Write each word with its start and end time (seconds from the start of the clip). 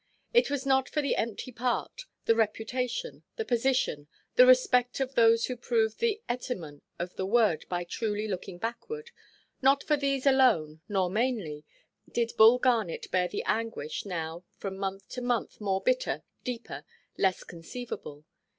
It 0.33 0.49
was 0.49 0.65
not 0.65 0.89
for 0.89 1.03
the 1.03 1.15
empty 1.15 1.51
part, 1.51 2.05
the 2.25 2.33
reputation, 2.33 3.21
the 3.35 3.45
position, 3.45 4.07
the 4.35 4.47
respect 4.47 4.99
of 4.99 5.13
those 5.13 5.45
who 5.45 5.55
prove 5.55 5.97
the 5.99 6.23
etymon 6.27 6.81
of 6.97 7.17
the 7.17 7.25
word 7.27 7.65
by 7.69 7.83
truly 7.83 8.27
looking 8.27 8.57
backward—not 8.57 9.83
for 9.83 9.95
these 9.95 10.25
alone, 10.25 10.81
nor 10.89 11.11
mainly, 11.11 11.65
did 12.11 12.31
Bull 12.35 12.57
Garnet 12.57 13.11
bear 13.11 13.27
the 13.27 13.43
anguish 13.43 14.03
now 14.03 14.43
from 14.57 14.79
month 14.79 15.07
to 15.09 15.21
month 15.21 15.61
more 15.61 15.81
bitter, 15.81 16.23
deeper, 16.43 16.83
less 17.19 17.43
concealable. 17.43 18.23